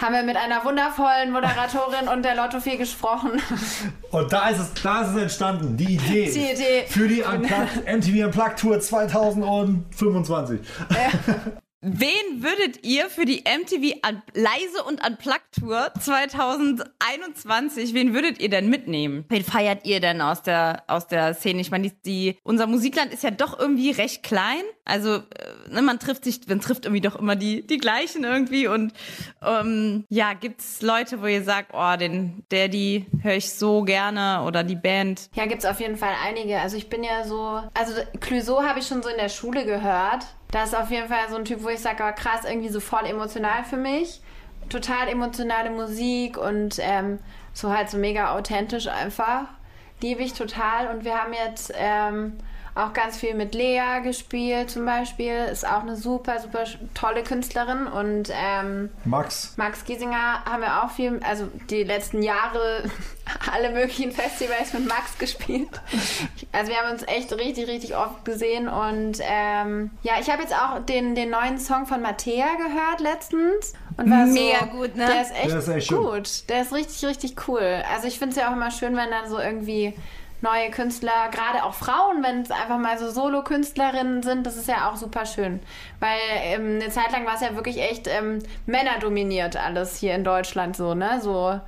[0.00, 3.42] haben wir mit einer wundervollen Moderatorin und der Lottofee gesprochen.
[4.10, 6.30] Und da ist es, da ist es entstanden, die Idee.
[6.32, 6.84] Die Idee.
[6.88, 10.60] Für die Unplugged, MTV Unplugged Tour 2025.
[11.80, 18.48] Wen würdet ihr für die MTV Un Leise und Unplugged Tour 2021, wen würdet ihr
[18.48, 19.24] denn mitnehmen?
[19.28, 21.60] Wen feiert ihr denn aus der, aus der Szene?
[21.60, 24.62] Ich meine, die, die, unser Musikland ist ja doch irgendwie recht klein.
[24.84, 25.20] Also, äh,
[25.70, 28.66] ne, man trifft sich, man trifft irgendwie doch immer die, die gleichen irgendwie.
[28.66, 28.92] Und
[29.40, 34.42] ähm, ja, gibt's Leute, wo ihr sagt, oh, den, der, die höre ich so gerne
[34.44, 35.30] oder die Band.
[35.34, 36.58] Ja, gibt's auf jeden Fall einige.
[36.58, 40.26] Also ich bin ja so, also Clouseau habe ich schon so in der Schule gehört.
[40.50, 42.80] Das ist auf jeden Fall so ein Typ, wo ich sage, oh, krass, irgendwie so
[42.80, 44.20] voll emotional für mich.
[44.68, 47.18] Total emotionale Musik und ähm,
[47.52, 49.44] so halt so mega authentisch einfach.
[50.00, 50.88] Liebe ich total.
[50.88, 52.38] Und wir haben jetzt ähm,
[52.78, 55.34] auch ganz viel mit Lea gespielt zum Beispiel.
[55.50, 56.64] Ist auch eine super, super
[56.94, 57.86] tolle Künstlerin.
[57.86, 59.54] Und ähm, Max.
[59.56, 62.84] Max Giesinger haben wir auch viel, also die letzten Jahre
[63.52, 65.68] alle möglichen Festivals mit Max gespielt.
[66.52, 70.54] Also wir haben uns echt richtig, richtig oft gesehen und ähm, ja, ich habe jetzt
[70.54, 75.06] auch den, den neuen Song von Mattea gehört letztens Und war Mega so, gut, ne?
[75.06, 75.98] Der ist echt, Der ist echt schön.
[75.98, 76.48] gut.
[76.48, 77.82] Der ist richtig, richtig cool.
[77.92, 79.94] Also ich finde es ja auch immer schön, wenn dann so irgendwie
[80.40, 84.90] neue Künstler, gerade auch Frauen, wenn es einfach mal so Solo-Künstlerinnen sind, das ist ja
[84.90, 85.60] auch super schön.
[86.00, 90.24] Weil ähm, eine Zeit lang war es ja wirklich echt ähm, männerdominiert alles hier in
[90.24, 91.20] Deutschland so, ne?
[91.20, 91.60] So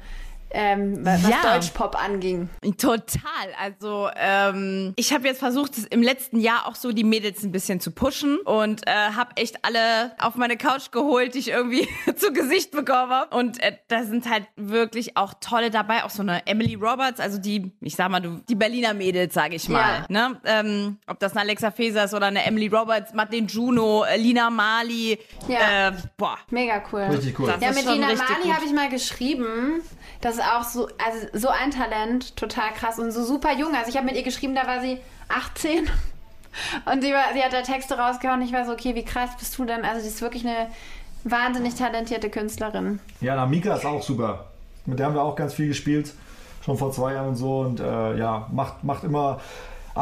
[0.51, 1.55] ähm, was Ja.
[1.55, 2.49] Deutschpop anging.
[2.79, 3.21] Total.
[3.59, 7.81] Also ähm, ich habe jetzt versucht, im letzten Jahr auch so die Mädels ein bisschen
[7.81, 12.33] zu pushen und äh, habe echt alle auf meine Couch geholt, die ich irgendwie zu
[12.33, 13.37] Gesicht bekommen habe.
[13.37, 17.39] Und äh, da sind halt wirklich auch tolle dabei, auch so eine Emily Roberts, also
[17.39, 20.05] die, ich sag mal, du, die Berliner Mädels, sage ich mal.
[20.09, 20.41] Ne?
[20.45, 24.51] Ähm, ob das eine Alexa Feser ist oder eine Emily Roberts, Madeleine Juno, äh, Lina
[24.51, 25.19] Mali.
[25.49, 25.89] Ja.
[25.89, 26.39] Äh, boah.
[26.51, 27.03] Mega cool.
[27.03, 27.47] Richtig cool.
[27.49, 29.83] Das Ja, mit Lina Mali habe ich mal geschrieben.
[30.21, 33.75] Das ist auch so, also so ein Talent, total krass und so super jung.
[33.75, 35.89] Also ich habe mit ihr geschrieben, da war sie 18
[36.93, 38.43] und sie, war, sie hat da Texte rausgehauen.
[38.43, 39.85] Ich war so, okay, wie krass bist du denn?
[39.85, 40.69] Also sie ist wirklich eine
[41.25, 43.01] wahnsinnig talentierte Künstlerin.
[43.21, 44.47] Ja, na, Mika ist auch super.
[44.87, 46.13] Mit der haben wir auch ganz viel gespielt,
[46.65, 47.61] schon vor zwei Jahren und so.
[47.61, 49.41] Und äh, ja, macht, macht immer.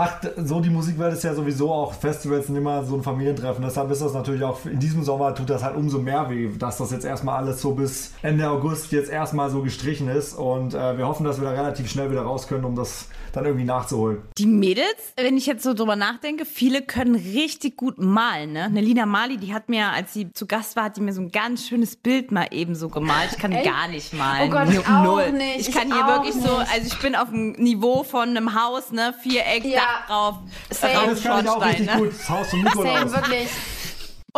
[0.01, 3.65] Ach, so die Musikwelt ist ja sowieso auch, Festivals sind immer so ein Familientreffen.
[3.65, 6.77] Deshalb ist das natürlich auch, in diesem Sommer tut das halt umso mehr weh, dass
[6.77, 10.35] das jetzt erstmal alles so bis Ende August jetzt erstmal so gestrichen ist.
[10.35, 13.45] Und äh, wir hoffen, dass wir da relativ schnell wieder raus können, um das dann
[13.45, 14.23] irgendwie nachzuholen.
[14.39, 14.87] Die Mädels,
[15.17, 18.53] wenn ich jetzt so drüber nachdenke, viele können richtig gut malen.
[18.53, 18.65] Ne?
[18.65, 21.21] Eine Lina Mali, die hat mir, als sie zu Gast war, hat die mir so
[21.21, 23.31] ein ganz schönes Bild mal eben so gemalt.
[23.33, 23.65] Ich kann Echt?
[23.71, 24.49] gar nicht malen.
[24.49, 25.61] Oh Gott, ich Nu- auch nicht.
[25.61, 26.73] Ich Ich kann hier wirklich so, nicht.
[26.73, 29.81] also ich bin auf dem Niveau von einem Haus, ne, Viereck, Ja.
[29.81, 30.35] Dach drauf,
[30.71, 30.95] Same.
[30.95, 31.97] Raum, Das kann ich auch Schornstein, richtig ne?
[32.01, 32.11] gut.
[32.13, 32.99] Das Haus von Nikolaus.
[32.99, 33.49] Same, wirklich.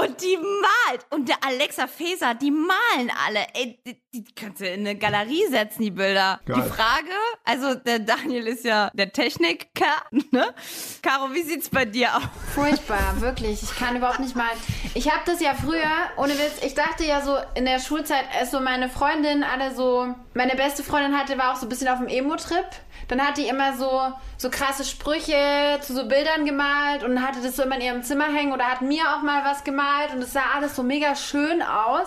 [0.00, 1.06] Und die malt.
[1.10, 3.46] Und der Alexa Feser, die malen alle.
[3.54, 6.40] Ey, die, die kannst du in eine Galerie setzen, die Bilder.
[6.46, 6.56] Geil.
[6.56, 7.10] Die Frage,
[7.44, 10.54] also der Daniel ist ja der Techniker, ne?
[11.02, 12.22] Caro, wie sieht's bei dir aus?
[12.54, 13.62] Furchtbar, wirklich.
[13.62, 14.50] Ich kann überhaupt nicht mal.
[14.94, 18.50] Ich habe das ja früher, ohne Witz, ich dachte ja so in der Schulzeit, als
[18.50, 21.98] so meine Freundin alle so, meine beste Freundin hatte, war auch so ein bisschen auf
[21.98, 22.66] dem Emo-Trip.
[23.10, 27.56] Dann hat die immer so, so krasse Sprüche zu so Bildern gemalt und hatte das
[27.56, 30.32] so immer in ihrem Zimmer hängen oder hat mir auch mal was gemalt und es
[30.32, 32.06] sah alles so mega schön aus.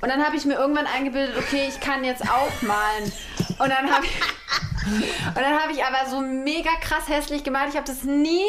[0.00, 3.12] Und dann habe ich mir irgendwann eingebildet, okay, ich kann jetzt auch malen.
[3.60, 4.20] Und dann habe ich,
[5.28, 7.68] und dann habe ich aber so mega krass hässlich gemalt.
[7.68, 8.42] Ich habe das nie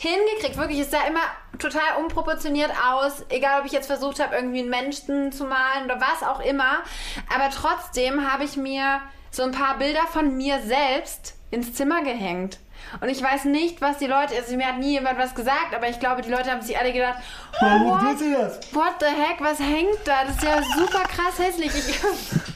[0.00, 0.56] hingekriegt.
[0.56, 1.20] Wirklich, es sah immer
[1.60, 3.24] total unproportioniert aus.
[3.28, 6.82] Egal, ob ich jetzt versucht habe, irgendwie einen Menschen zu malen oder was auch immer.
[7.32, 12.58] Aber trotzdem habe ich mir so ein paar Bilder von mir selbst ins Zimmer gehängt.
[13.00, 15.88] Und ich weiß nicht, was die Leute, also mir hat nie jemand was gesagt, aber
[15.88, 17.18] ich glaube, die Leute haben sich alle gedacht,
[17.60, 18.60] Warum what, tut sie das?
[18.74, 20.24] what the heck, was hängt da?
[20.24, 21.72] Das ist ja super krass hässlich.
[21.74, 22.00] Ich,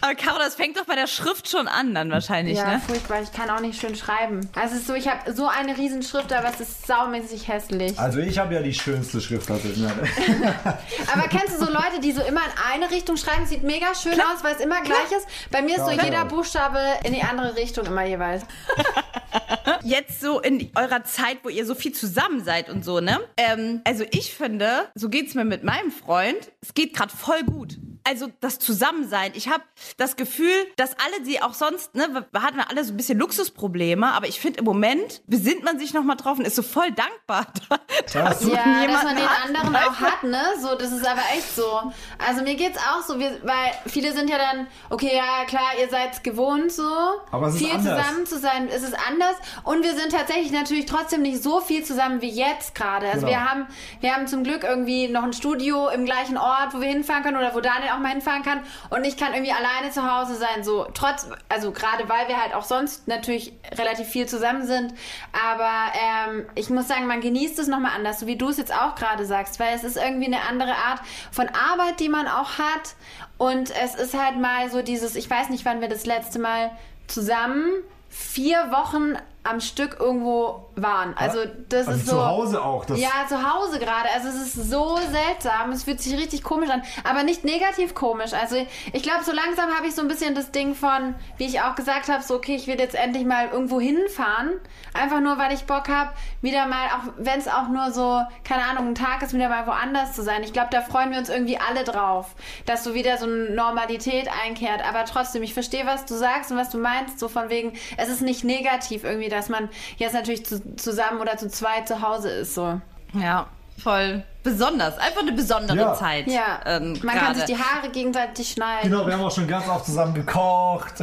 [0.02, 2.80] Aber Caro, das fängt doch bei der Schrift schon an dann wahrscheinlich, Ja, ne?
[2.86, 3.22] furchtbar.
[3.22, 4.48] Ich kann auch nicht schön schreiben.
[4.54, 7.98] Also es ist so, ich habe so eine riesen Schrift, aber es ist saumäßig hässlich.
[7.98, 9.48] Also ich habe ja die schönste Schrift.
[9.48, 9.84] tatsächlich.
[11.12, 13.46] Aber kennst du so Leute, die so immer in eine Richtung schreiben?
[13.46, 15.26] Sieht mega schön aus, weil es immer gleich ist.
[15.50, 16.04] Bei mir ist so Klar.
[16.04, 18.42] jeder Buchstabe in die andere Richtung immer jeweils.
[19.82, 23.18] Jetzt so in eurer Zeit, wo ihr so viel zusammen seid und so, ne?
[23.36, 27.76] Ähm, also ich finde, so geht's mir mit meinem Freund, es geht gerade voll gut.
[28.04, 29.32] Also das Zusammensein.
[29.34, 29.62] Ich habe
[29.96, 34.06] das Gefühl, dass alle, die auch sonst, ne, wir hatten alle so ein bisschen Luxusprobleme,
[34.12, 36.90] aber ich finde im Moment besinnt man sich noch mal drauf und ist so voll
[36.92, 37.46] dankbar,
[38.12, 39.44] dass Ja, man dass man den hat.
[39.46, 40.42] anderen auch hat, ne?
[40.60, 41.92] So, das ist aber echt so.
[42.26, 45.88] Also mir geht's auch so, wir, weil viele sind ja dann, okay, ja klar, ihr
[45.88, 46.88] seid's gewohnt so,
[47.30, 48.68] Aber viel zusammen zu sein.
[48.68, 52.74] Es ist anders und wir sind tatsächlich natürlich trotzdem nicht so viel zusammen wie jetzt
[52.74, 53.06] gerade.
[53.06, 53.30] Also Genau.
[53.38, 53.66] wir haben,
[54.00, 57.36] wir haben zum Glück irgendwie noch ein Studio im gleichen Ort, wo wir hinfahren können
[57.36, 60.64] oder wo Daniel auch mal hinfahren kann und ich kann irgendwie alleine zu Hause sein.
[60.64, 64.94] So trotz, also gerade weil wir halt auch sonst natürlich relativ viel zusammen sind,
[65.32, 68.72] aber ähm, ich muss sagen, man genießt es nochmal anders, so wie du es jetzt
[68.72, 71.00] auch gerade sagst, weil es ist irgendwie eine andere Art
[71.30, 72.94] von Arbeit, die man auch hat
[73.38, 76.70] und es ist halt mal so dieses, ich weiß nicht, wann wir das letzte Mal
[77.06, 77.70] zusammen
[78.10, 81.14] vier Wochen am Stück irgendwo waren.
[81.16, 82.26] Also das Also ist zu so.
[82.26, 82.84] Hause auch.
[82.84, 84.08] Das, Ja, zu Hause gerade.
[84.14, 85.70] Also es ist so seltsam.
[85.72, 86.82] Es fühlt sich richtig komisch an.
[87.04, 88.32] Aber nicht negativ komisch.
[88.32, 88.56] Also
[88.92, 91.74] ich glaube, so langsam habe ich so ein bisschen das Ding von, wie ich auch
[91.74, 94.52] gesagt habe, so okay, ich will jetzt endlich mal irgendwo hinfahren.
[94.94, 98.64] Einfach nur, weil ich Bock habe, wieder mal, auch wenn es auch nur so, keine
[98.64, 100.42] Ahnung, ein Tag ist, wieder mal woanders zu sein.
[100.42, 102.34] Ich glaube, da freuen wir uns irgendwie alle drauf,
[102.66, 104.82] dass so wieder so eine Normalität einkehrt.
[104.88, 108.08] Aber trotzdem, ich verstehe, was du sagst und was du meinst, so von wegen, es
[108.08, 112.30] ist nicht negativ irgendwie, dass man jetzt natürlich zu, zusammen oder zu zweit zu Hause
[112.30, 112.80] ist, so.
[113.12, 113.46] Ja.
[113.82, 114.96] voll besonders.
[114.98, 115.94] Einfach eine besondere Ja.
[115.94, 116.26] Zeit.
[116.26, 116.60] Ja.
[116.66, 118.90] ähm, Man kann sich die Haare gegenseitig schneiden.
[118.90, 120.94] Genau, wir haben auch schon ganz oft zusammen gekocht.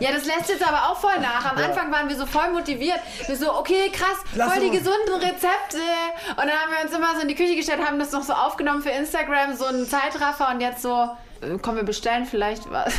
[0.00, 1.50] Ja, das lässt jetzt aber auch voll nach.
[1.52, 2.98] Am Anfang waren wir so voll motiviert.
[3.26, 5.78] Wir so, okay, krass, Lass voll die gesunden Rezepte.
[6.30, 8.32] Und dann haben wir uns immer so in die Küche gestellt, haben das noch so
[8.32, 11.08] aufgenommen für Instagram, so einen Zeitraffer und jetzt so,
[11.42, 12.94] äh, komm, wir bestellen vielleicht was.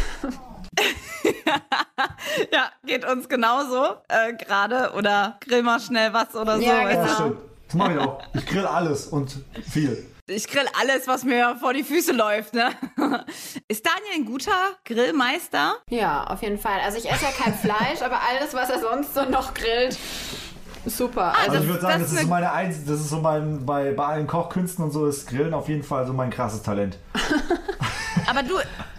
[2.51, 4.93] Ja, geht uns genauso äh, gerade.
[4.95, 6.63] Oder grill mal schnell was oder so.
[6.63, 7.15] Ja, weißt Ja, genau.
[7.15, 7.37] stimmt.
[7.67, 8.21] Das mache ich auch.
[8.33, 9.37] Ich grill alles und
[9.69, 10.07] viel.
[10.27, 12.53] Ich grill alles, was mir vor die Füße läuft.
[12.53, 12.69] Ne?
[13.67, 14.51] Ist Daniel ein guter
[14.85, 15.75] Grillmeister?
[15.89, 16.79] Ja, auf jeden Fall.
[16.83, 19.97] Also ich esse ja kein Fleisch, aber alles, was er sonst so noch grillt,
[20.85, 21.33] super.
[21.37, 23.65] Also, Also ich würde sagen, das das, ist ist meine Eins, das ist so mein,
[23.65, 26.97] bei, bei allen Kochkünsten und so ist Grillen auf jeden Fall so mein krasses Talent.
[28.29, 28.55] Aber du,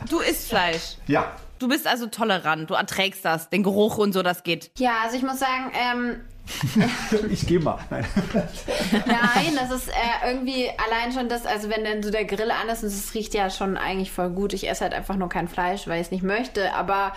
[0.09, 0.97] du isst Fleisch.
[1.07, 1.33] Ja.
[1.63, 2.69] Du bist also tolerant.
[2.71, 4.73] Du erträgst das, den Geruch und so, das geht.
[4.79, 6.21] ja, also ich muss sagen, ähm,
[7.31, 7.79] Ich gehe mal.
[7.89, 8.05] Nein.
[9.07, 12.69] Nein, das ist äh, irgendwie allein schon das, also wenn dann so der Grill an
[12.69, 14.53] ist und es riecht ja schon eigentlich voll gut.
[14.53, 16.75] Ich esse halt einfach nur kein Fleisch, weil ich es nicht möchte.
[16.75, 17.13] Aber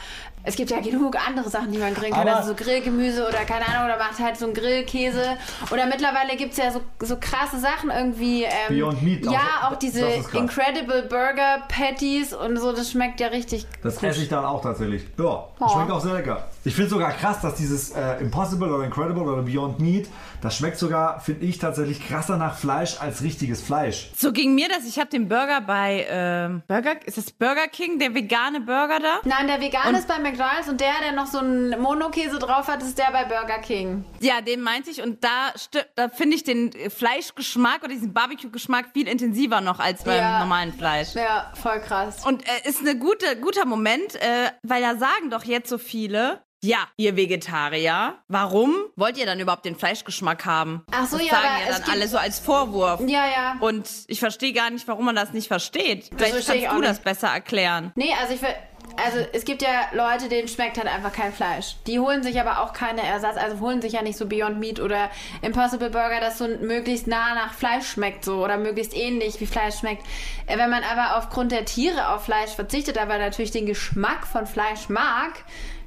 [0.45, 2.21] es gibt ja genug andere Sachen, die man grillen kann.
[2.27, 5.23] Aber- Also so Grillgemüse oder keine Ahnung, oder macht halt so einen Grillkäse.
[5.71, 8.43] Oder mittlerweile gibt es ja so, so krasse Sachen irgendwie.
[8.43, 10.05] Ähm, Beyond Meat, Ja, auch- auch diese.
[10.33, 14.09] Incredible Burger Patties und so, das schmeckt ja richtig Das gut.
[14.09, 15.03] esse ich dann auch tatsächlich.
[15.17, 15.69] Ja, Oh.
[15.69, 16.47] schmeckt auch sehr lecker.
[16.63, 20.07] Ich finde sogar krass, dass dieses äh, Impossible oder Incredible oder Beyond Meat,
[20.41, 24.11] das schmeckt sogar, finde ich, tatsächlich krasser nach Fleisch als richtiges Fleisch.
[24.15, 24.85] So ging mir das.
[24.87, 29.19] Ich habe den Burger bei ähm, Burger, ist das Burger King, der vegane Burger da?
[29.23, 30.34] Nein, der vegan ist bei McDonalds
[30.69, 34.03] und der, der noch so einen Monokäse drauf hat, ist der bei Burger King.
[34.19, 35.01] Ja, den meinte ich.
[35.01, 35.53] Und da,
[35.95, 40.39] da finde ich den Fleischgeschmack oder diesen Barbecue-Geschmack viel intensiver noch als beim Ja.
[40.39, 41.13] normalen Fleisch.
[41.15, 42.25] Ja, voll krass.
[42.25, 46.41] Und äh, ist ein gute, guter Moment, äh, weil da sagen doch jetzt so viele,
[46.63, 50.83] ja, ihr Vegetarier, warum wollt ihr dann überhaupt den Fleischgeschmack haben?
[50.91, 53.01] Ach so, das ja, sagen ja dann alle so als Vorwurf.
[53.01, 53.57] Ja, ja.
[53.59, 56.09] Und ich verstehe gar nicht, warum man das nicht versteht.
[56.15, 57.03] Vielleicht verstehe ich kannst du das nicht.
[57.03, 57.91] besser erklären.
[57.95, 58.49] Nee, also ich will.
[58.97, 61.75] Also es gibt ja Leute, denen schmeckt halt einfach kein Fleisch.
[61.85, 64.79] Die holen sich aber auch keine Ersatz, also holen sich ja nicht so Beyond Meat
[64.79, 65.09] oder
[65.41, 69.79] Impossible Burger, das so möglichst nah nach Fleisch schmeckt so oder möglichst ähnlich wie Fleisch
[69.79, 70.03] schmeckt.
[70.47, 74.47] Äh, Wenn man aber aufgrund der Tiere auf Fleisch verzichtet, aber natürlich den Geschmack von
[74.47, 75.33] Fleisch mag,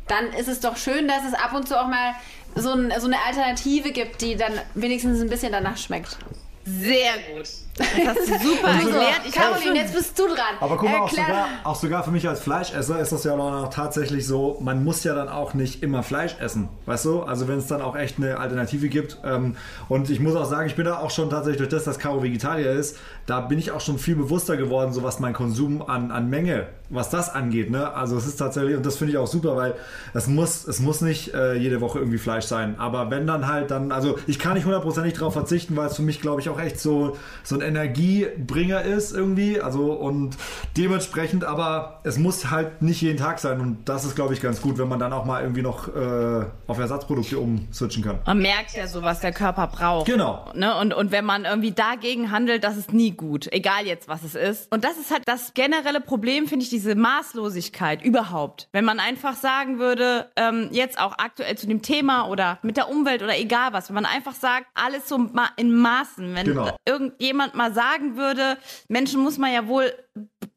[0.06, 2.14] dann ist es doch schön, dass es ab und zu auch mal
[2.54, 6.18] so, ein, so eine Alternative gibt, die dann wenigstens ein bisschen danach schmeckt.
[6.64, 7.48] Sehr gut.
[7.78, 9.20] Das hast du super erklärt.
[9.26, 10.56] Ich habe Caroline, jetzt bist du dran.
[10.60, 13.70] Aber guck mal, auch sogar, auch sogar für mich als Fleischesser ist das ja auch
[13.70, 17.22] tatsächlich so, man muss ja dann auch nicht immer Fleisch essen, weißt du?
[17.22, 19.18] Also wenn es dann auch echt eine Alternative gibt.
[19.24, 19.56] Ähm,
[19.88, 22.22] und ich muss auch sagen, ich bin da auch schon tatsächlich durch das, dass Caro
[22.22, 26.10] Vegetarier ist, da bin ich auch schon viel bewusster geworden, so was mein Konsum an,
[26.10, 27.70] an Menge, was das angeht.
[27.70, 27.92] Ne?
[27.92, 29.74] Also es ist tatsächlich, und das finde ich auch super, weil
[30.14, 32.76] es muss, es muss nicht äh, jede Woche irgendwie Fleisch sein.
[32.78, 36.02] Aber wenn dann halt dann, also ich kann nicht hundertprozentig darauf verzichten, weil es für
[36.02, 39.60] mich, glaube ich, auch echt so, so ein Energiebringer ist irgendwie.
[39.60, 40.36] Also und
[40.76, 43.60] dementsprechend, aber es muss halt nicht jeden Tag sein.
[43.60, 46.46] Und das ist, glaube ich, ganz gut, wenn man dann auch mal irgendwie noch äh,
[46.66, 48.18] auf Ersatzprodukte umswitchen kann.
[48.26, 50.06] Man merkt ja so, was der Körper braucht.
[50.06, 50.50] Genau.
[50.54, 50.74] Ne?
[50.78, 53.50] Und, und wenn man irgendwie dagegen handelt, das ist nie gut.
[53.52, 54.72] Egal jetzt, was es ist.
[54.72, 58.68] Und das ist halt das generelle Problem, finde ich, diese Maßlosigkeit überhaupt.
[58.72, 62.88] Wenn man einfach sagen würde, ähm, jetzt auch aktuell zu dem Thema oder mit der
[62.88, 65.18] Umwelt oder egal was, wenn man einfach sagt, alles so
[65.56, 66.34] in Maßen.
[66.34, 66.76] Wenn Genau.
[66.86, 68.56] irgendjemand mal sagen würde,
[68.88, 69.92] Menschen muss man ja wohl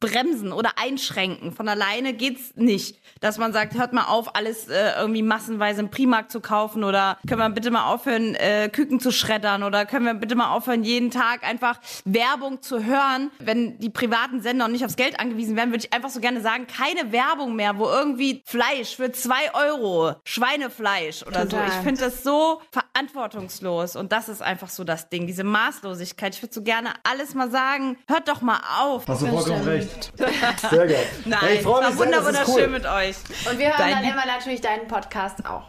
[0.02, 1.54] bremsen oder einschränken.
[1.54, 3.00] Von alleine geht's nicht.
[3.22, 7.18] Dass man sagt, hört mal auf, alles äh, irgendwie massenweise im Primarkt zu kaufen oder
[7.28, 10.84] können wir bitte mal aufhören, äh, Küken zu schreddern oder können wir bitte mal aufhören,
[10.84, 13.32] jeden Tag einfach Werbung zu hören.
[13.40, 16.42] Wenn die privaten Sender noch nicht aufs Geld angewiesen werden, würde ich einfach so gerne
[16.42, 21.70] sagen, keine Werbung mehr, wo irgendwie Fleisch für zwei Euro, Schweinefleisch oder Total.
[21.70, 21.78] so.
[21.78, 26.34] Ich finde das so verantwortungslos und das ist einfach so das Ding, diese Maßlosigkeit.
[26.34, 29.08] Ich würde so gerne alles mal sagen, hört doch mal auf.
[29.08, 29.91] Hast du vollkommen stimmt.
[29.92, 30.12] Recht.
[30.70, 31.06] Sehr geil.
[31.26, 32.68] Nein, Hey, ich freue mich sehr, wunder, ist wunderschön cool.
[32.68, 33.16] mit euch.
[33.50, 35.64] Und wir hören Dein dann immer natürlich deinen Podcast auch.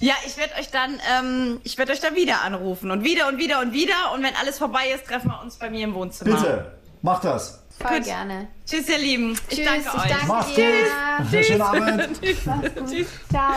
[0.00, 3.38] Ja, ich werde euch dann, ähm, ich werde euch dann wieder anrufen und wieder und
[3.38, 6.36] wieder und wieder und wenn alles vorbei ist, treffen wir uns bei mir im Wohnzimmer.
[6.36, 7.62] Bitte, mach das.
[7.80, 8.04] Voll Gut.
[8.04, 8.48] gerne.
[8.64, 9.38] Tschüss, ihr Lieben.
[9.48, 10.08] Ich Tschüss, danke ich euch.
[10.08, 10.72] danke Mach's dir.
[11.30, 11.44] gut.
[11.44, 12.20] Schönen Abend.
[13.30, 13.52] Ciao.